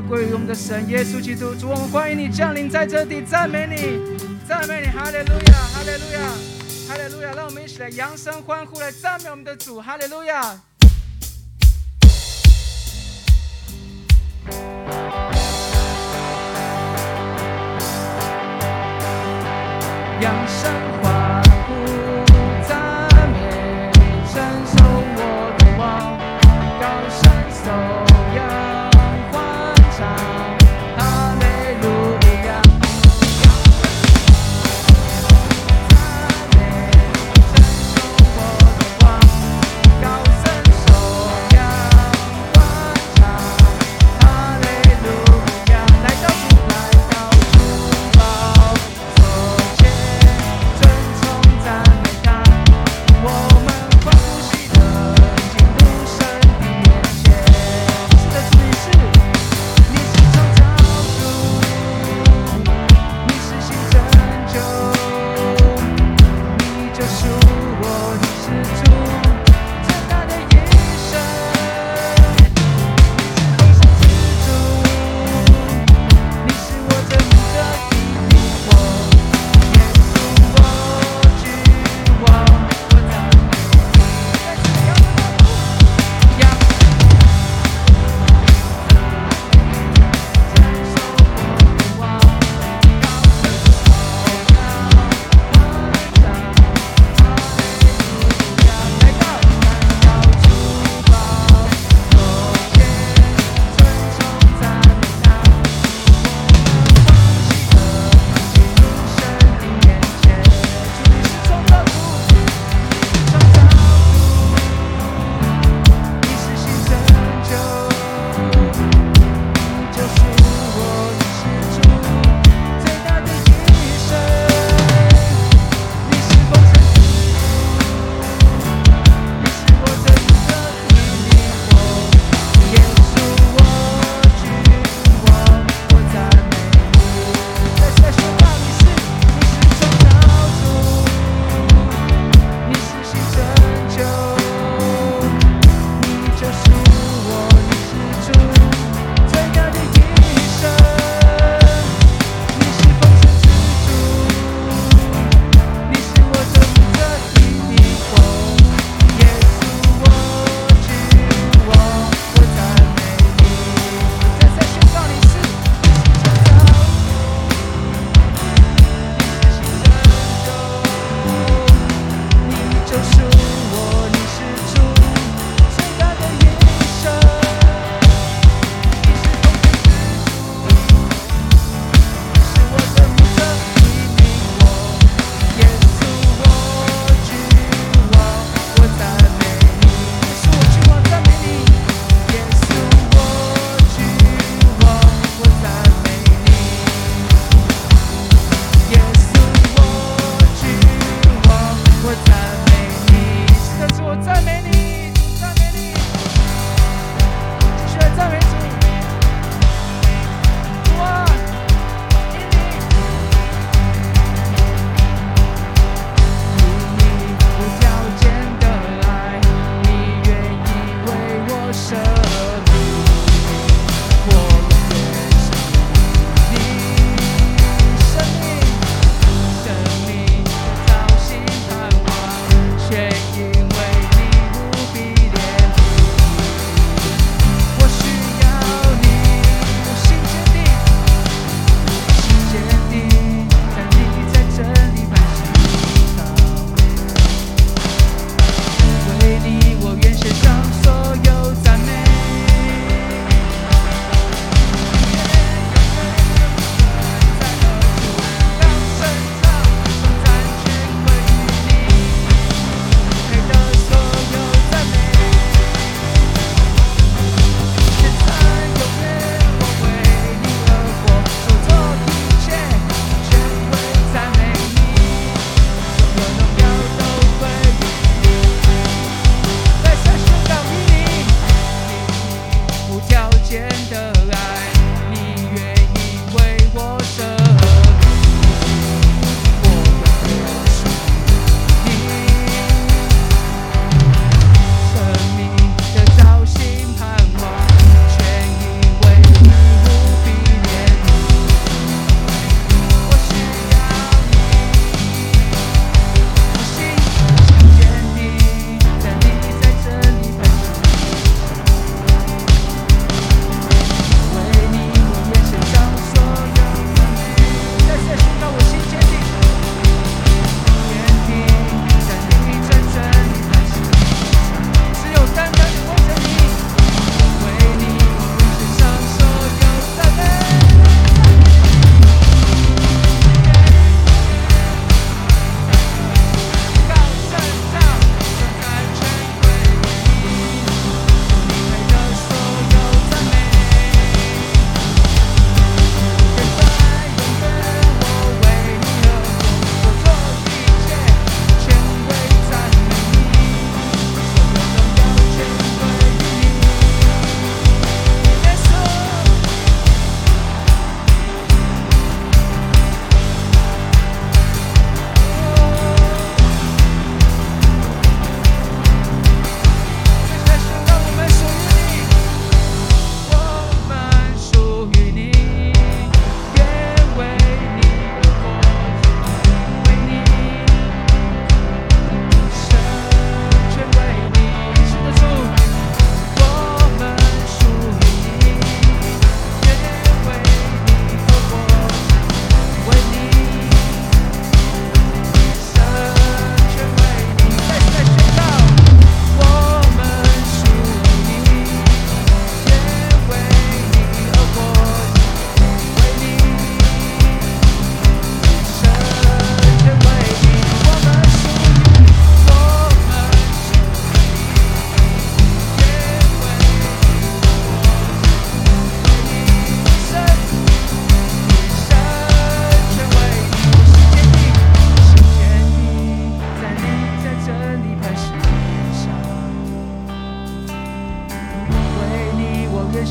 [0.00, 1.54] 归于我们的神耶稣基督。
[1.54, 4.00] 主，我们欢迎你降临在这地，赞美你，
[4.46, 6.20] 赞美你，哈利路亚，哈利路亚，
[6.88, 7.32] 哈利路亚！
[7.34, 10.60] 让我们一起来扬声欢呼，来赞美我们的主，哈利路亚。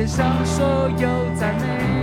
[0.00, 1.99] 献上所有赞美。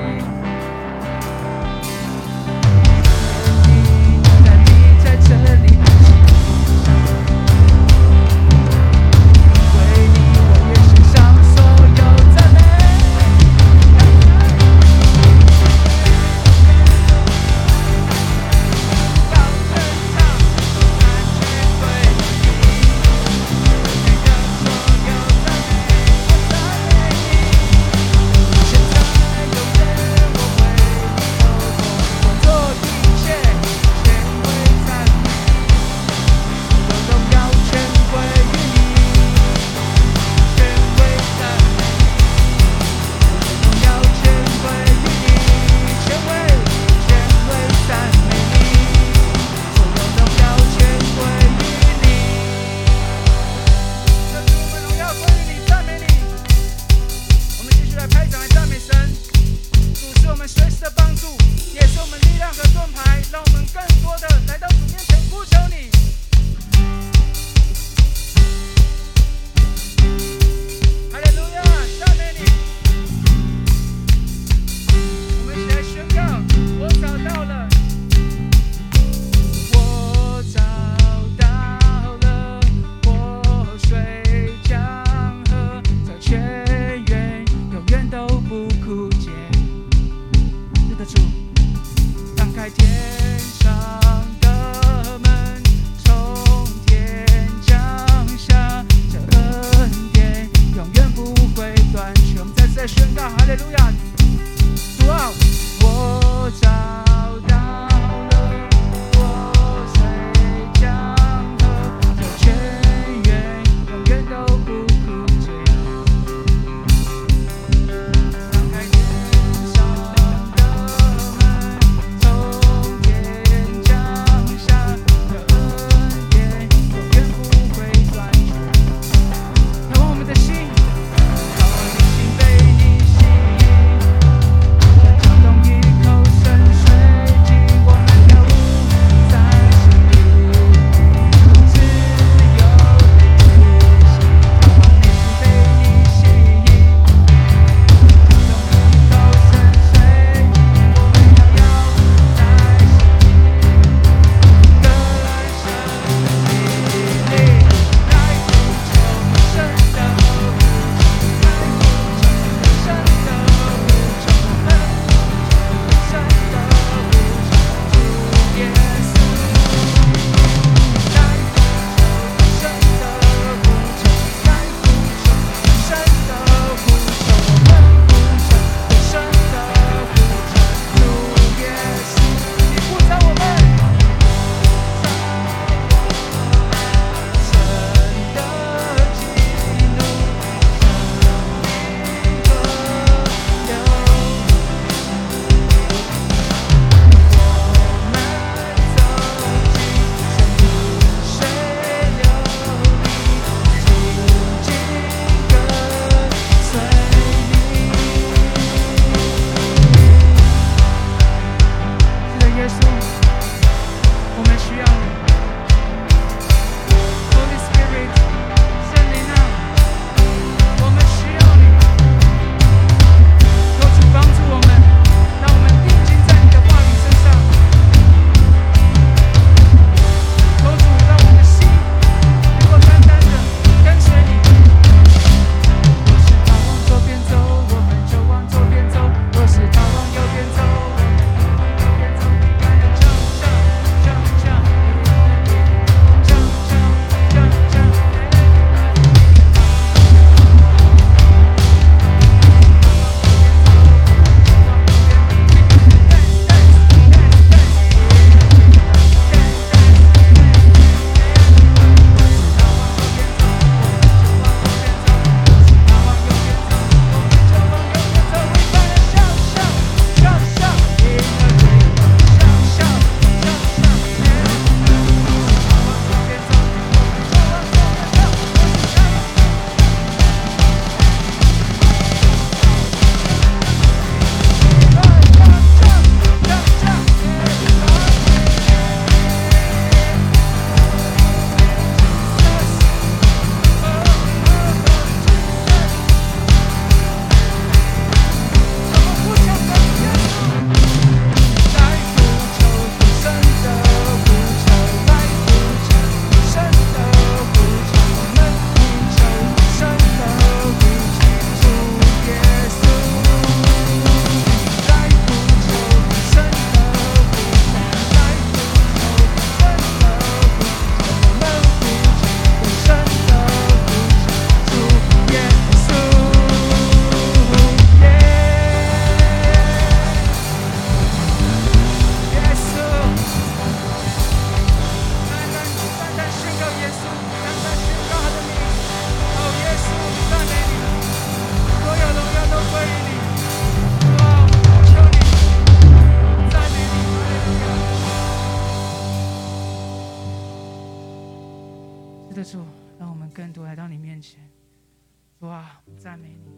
[356.22, 356.57] many.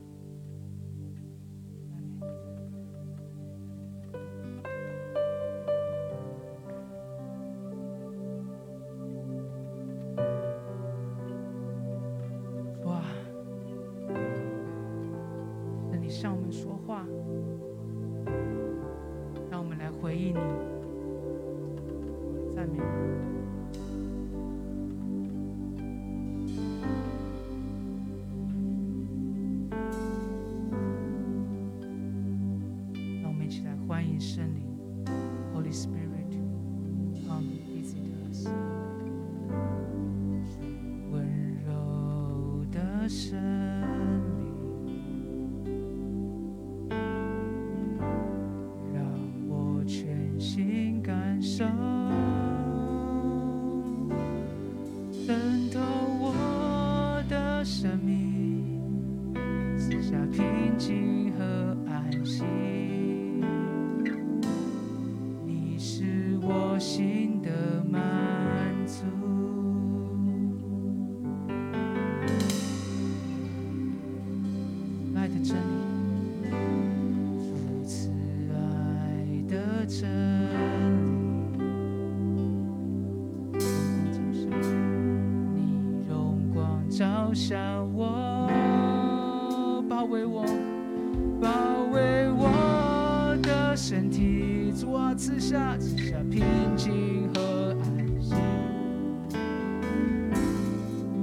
[95.19, 96.41] 赐下赐下平
[96.77, 98.37] 静和安心，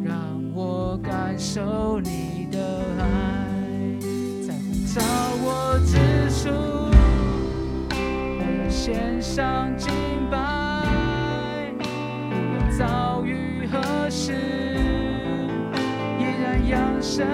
[0.04, 0.14] 让
[0.54, 2.58] 我感受你的
[2.98, 3.08] 爱，
[4.46, 5.00] 在呼召
[5.40, 5.96] 我之
[6.28, 6.50] 处，
[8.68, 9.90] 献上敬
[10.30, 14.34] 拜，无论遭遇何时，
[16.18, 17.24] 依然扬声。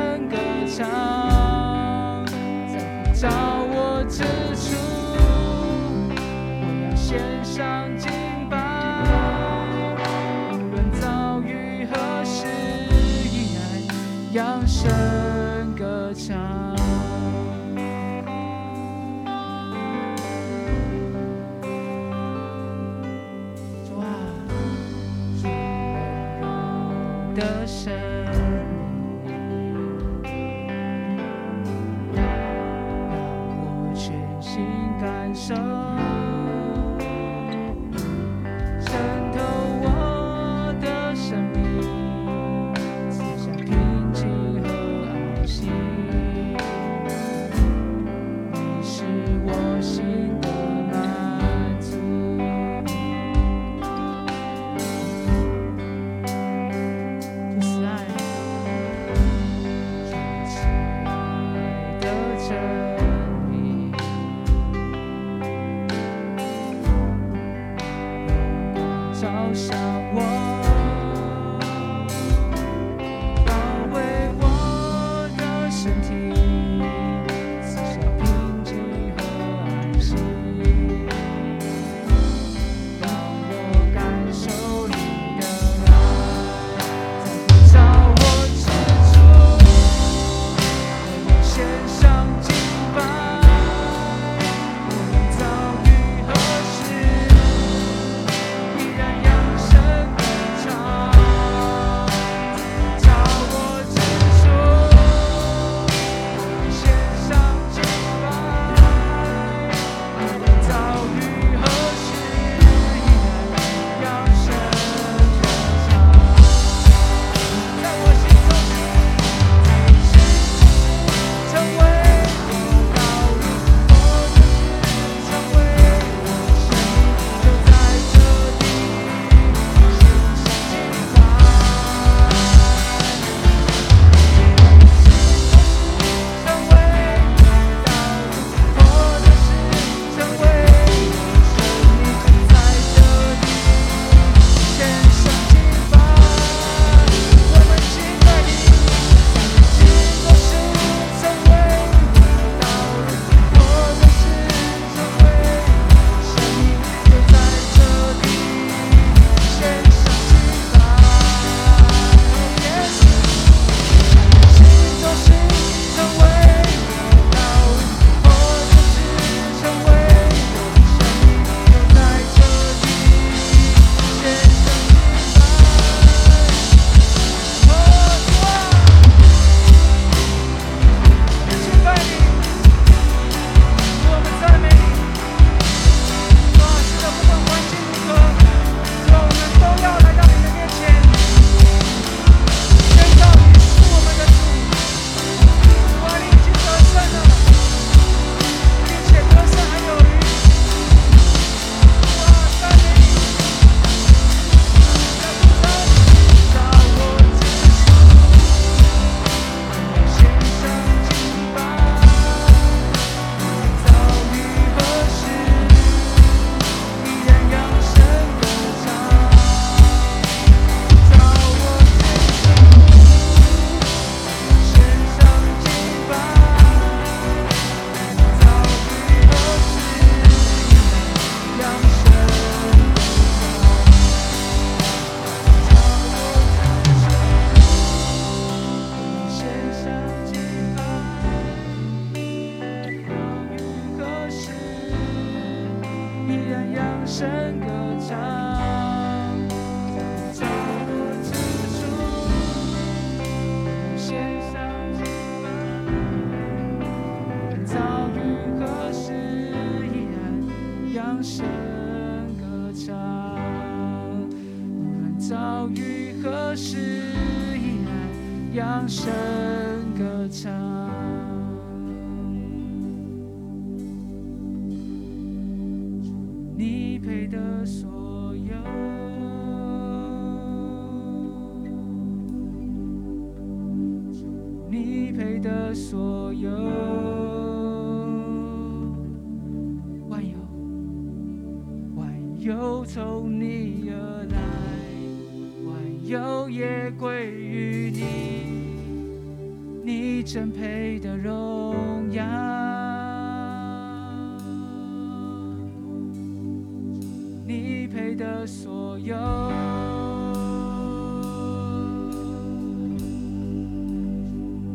[35.54, 35.81] so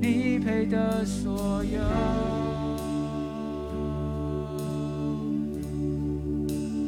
[0.08, 1.82] 你配的所有。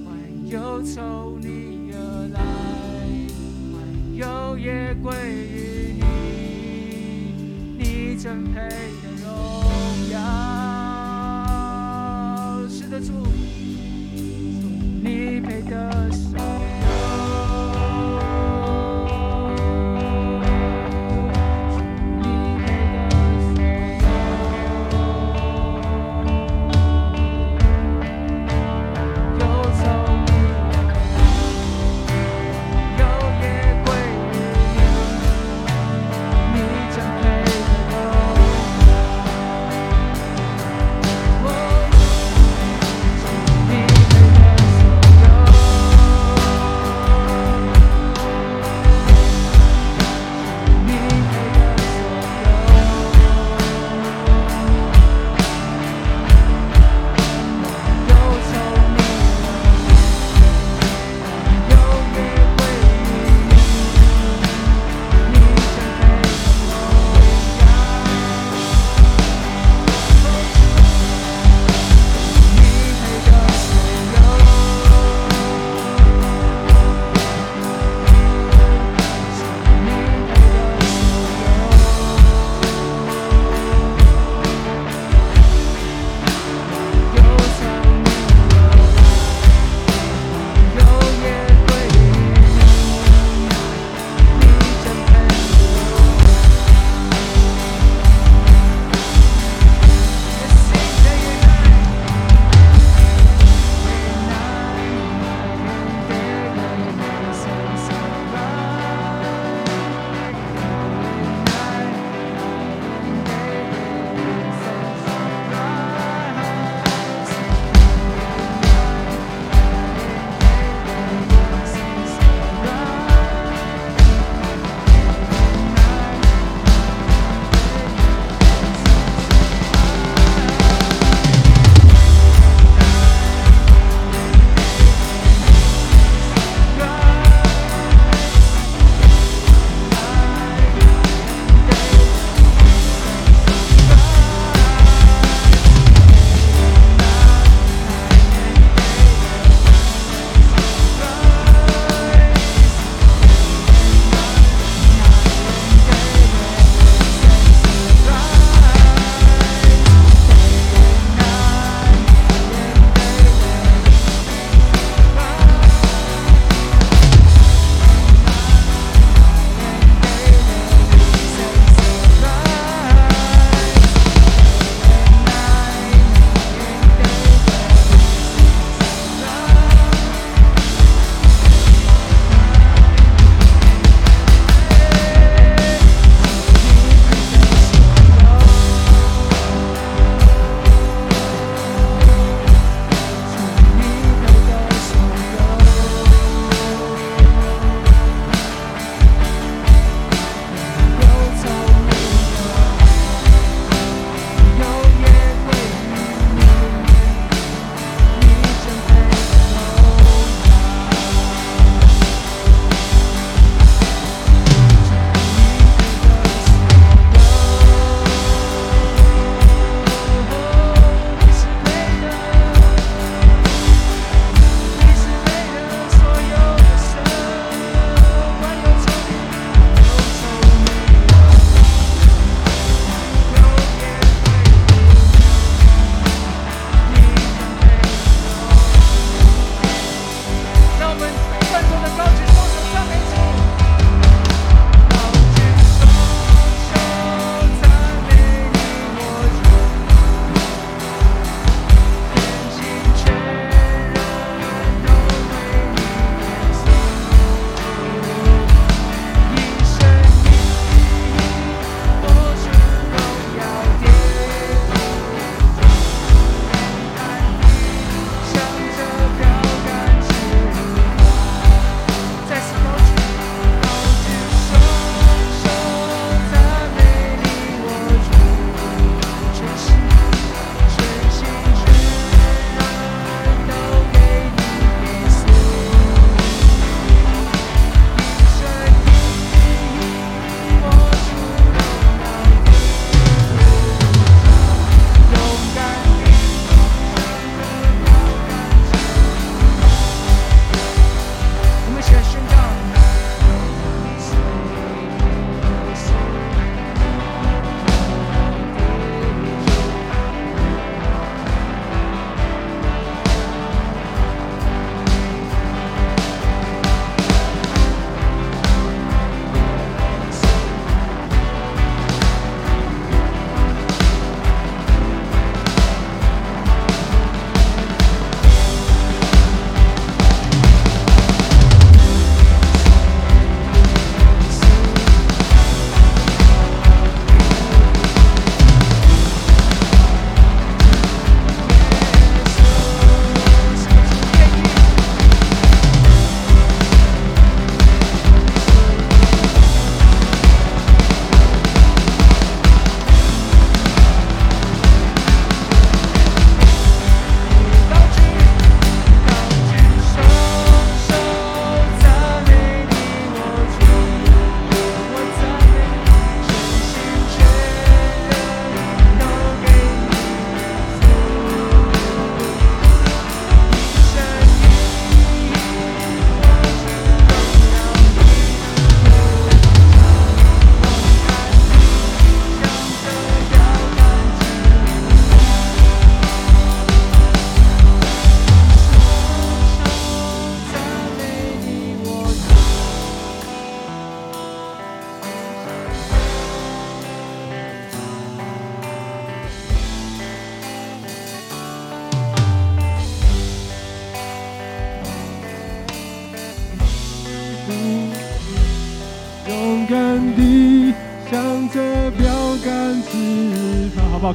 [0.06, 0.08] 欢
[0.48, 2.40] 忧从你而来，
[3.74, 3.78] 欢
[4.16, 5.14] 忧也归
[5.54, 8.89] 于你，你真配。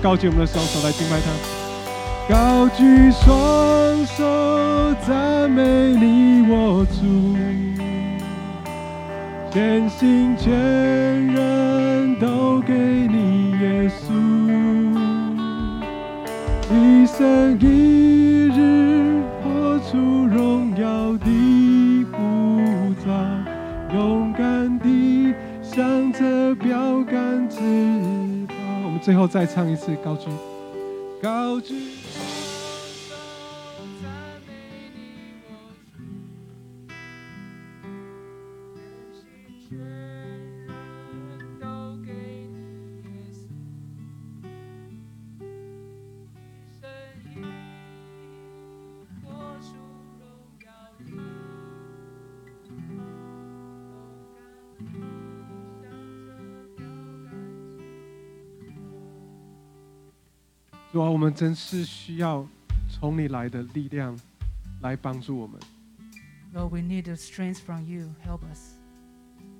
[0.04, 1.32] 高举我们的双手来敬拜他。
[2.28, 7.34] 高举双手赞美你，我主，
[9.50, 14.12] 全心全人都给你，耶稣。
[16.70, 22.60] 一生一日活出荣耀的呼
[23.06, 23.08] 召，
[23.94, 28.13] 勇敢地向着标杆直。
[29.04, 30.30] 最后再唱一次，高举，
[31.20, 31.74] 高举。
[61.13, 62.45] 我们真是需要
[62.89, 64.17] 从你来的力量
[64.81, 65.59] 来帮助我们，
[66.53, 68.09] Lord, we need the strength from you.
[68.25, 68.73] Help us.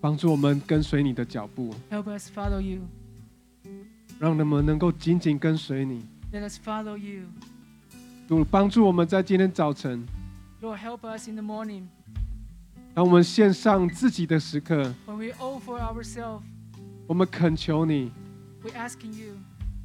[0.01, 2.81] 帮助我们跟随你的脚步， Help us follow you.
[4.17, 6.03] 让我们能够紧紧跟随你。
[6.33, 7.25] Let us follow you.
[8.27, 10.05] 主帮助我们在今天早晨，
[10.61, 11.83] Lord, help us in the morning
[12.93, 16.41] 当我们献上自己的时刻， when we offer ourselves.
[17.05, 18.11] 我们恳求你
[18.63, 19.35] We asking you,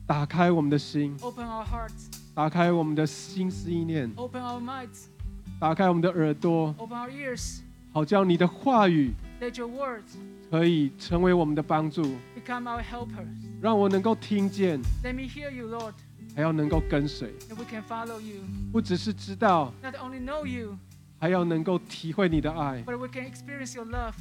[0.10, 5.06] 打开我们的心，open our hearts, 打开我们的心思意念，open our minds,
[5.60, 7.60] 打开我们的耳朵，open our ears.
[7.92, 10.18] 好叫你的话语 Let your words
[10.50, 12.02] 可以成为我们的帮助
[12.36, 13.28] ，become our helpers.
[13.62, 15.94] 让我能够听见，Let me hear you, Lord,
[16.36, 18.42] 还要能够跟随 we can follow you.
[18.72, 20.76] 不只是知道，Not only know you,
[21.20, 22.84] 还要能够体会你的爱。
[22.84, 24.16] but we can experience your love.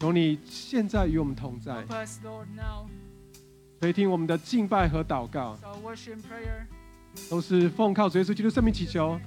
[0.00, 2.88] 求你现在与我们同在，Help us, Lord, now.
[3.80, 5.56] 垂听我们的敬拜和祷告.
[7.30, 9.18] 都是奉靠主耶稣基督圣名祈求，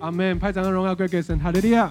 [0.00, 0.38] 阿门。
[0.38, 1.90] 拍掌和荣耀归给神，哈利路亚。